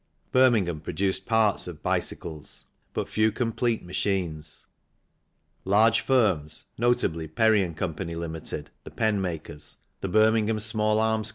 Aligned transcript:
Birmingham 0.31 0.79
produced 0.79 1.27
parts 1.27 1.67
of 1.67 1.83
bicycles 1.83 2.65
but 2.91 3.07
few 3.07 3.31
complete 3.31 3.85
machines. 3.85 4.65
Large 5.63 5.99
firms, 6.01 6.63
notably 6.75 7.27
Perry 7.27 7.61
& 7.73 7.73
Co., 7.75 7.89
Ltd., 7.89 8.65
the 8.83 8.89
pen 8.89 9.21
makers, 9.21 9.77
the 9.99 10.07
Birmingham 10.09 10.57
Small 10.57 10.99
Arms 10.99 11.29
Co. 11.29 11.29